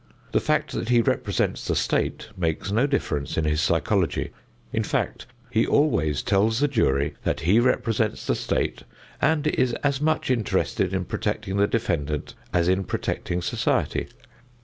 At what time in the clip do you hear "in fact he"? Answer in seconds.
4.73-5.67